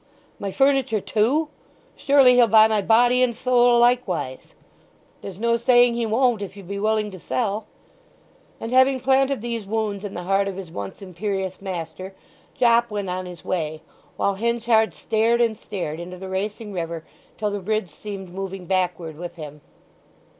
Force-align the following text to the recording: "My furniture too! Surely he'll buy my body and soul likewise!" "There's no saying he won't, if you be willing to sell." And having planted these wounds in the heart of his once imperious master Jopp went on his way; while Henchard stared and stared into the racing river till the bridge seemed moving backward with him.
"My 0.39 0.51
furniture 0.51 0.99
too! 0.99 1.49
Surely 1.95 2.33
he'll 2.33 2.47
buy 2.47 2.67
my 2.67 2.81
body 2.81 3.21
and 3.21 3.35
soul 3.37 3.77
likewise!" 3.77 4.55
"There's 5.21 5.39
no 5.39 5.57
saying 5.57 5.93
he 5.93 6.07
won't, 6.07 6.41
if 6.41 6.57
you 6.57 6.63
be 6.63 6.79
willing 6.79 7.11
to 7.11 7.19
sell." 7.19 7.67
And 8.59 8.73
having 8.73 8.99
planted 8.99 9.43
these 9.43 9.67
wounds 9.67 10.03
in 10.03 10.15
the 10.15 10.23
heart 10.23 10.47
of 10.47 10.55
his 10.57 10.71
once 10.71 11.03
imperious 11.03 11.61
master 11.61 12.15
Jopp 12.59 12.89
went 12.89 13.11
on 13.11 13.27
his 13.27 13.45
way; 13.45 13.83
while 14.17 14.33
Henchard 14.33 14.95
stared 14.95 15.39
and 15.39 15.55
stared 15.55 15.99
into 15.99 16.17
the 16.17 16.29
racing 16.29 16.73
river 16.73 17.05
till 17.37 17.51
the 17.51 17.59
bridge 17.59 17.91
seemed 17.91 18.33
moving 18.33 18.65
backward 18.65 19.17
with 19.19 19.35
him. 19.35 19.61